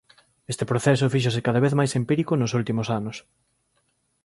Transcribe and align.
Este 0.51 0.65
proceso 0.71 1.11
fíxose 1.13 1.45
cada 1.47 1.63
vez 1.65 1.73
máis 1.79 1.91
empírico 1.99 2.33
nos 2.37 2.51
últimos 2.59 2.87
anos. 2.99 3.17